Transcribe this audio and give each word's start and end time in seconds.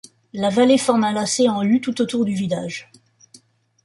La 0.33 0.49
vallée 0.49 0.79
forme 0.79 1.03
un 1.03 1.11
lacet 1.11 1.47
en 1.47 1.61
U 1.61 1.79
tout 1.79 2.01
autour 2.01 2.25
du 2.25 2.33
village. 2.33 2.89